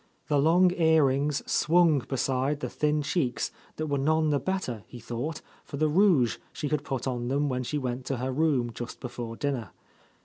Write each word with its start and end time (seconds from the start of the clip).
The 0.29 0.39
long 0.39 0.73
earrings 0.73 1.43
swung 1.45 1.99
beside 1.99 2.61
the 2.61 2.71
thin 2.71 3.03
cheeks 3.03 3.51
that 3.75 3.85
were 3.85 3.99
none 3.99 4.31
the 4.31 4.39
better, 4.39 4.83
he 4.87 4.99
thought, 4.99 5.41
for 5.63 5.77
the 5.77 5.87
rouge 5.89 6.37
she 6.51 6.69
had 6.69 6.83
put 6.83 7.05
on 7.05 7.27
them 7.27 7.49
when 7.49 7.61
she 7.61 7.77
went 7.77 8.05
to 8.07 8.17
her 8.17 8.31
room 8.31 8.71
just 8.73 8.99
before 8.99 9.35
dinner. 9.35 9.69